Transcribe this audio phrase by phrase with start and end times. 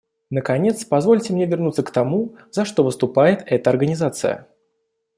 [0.31, 4.47] Наконец, позвольте мне вернуться к тому, за что выступает эта Организация.